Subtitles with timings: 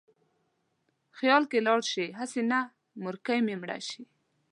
[1.17, 2.59] خیال کې لاړ شې: هسې نه
[3.03, 4.03] مورکۍ مې مړه شي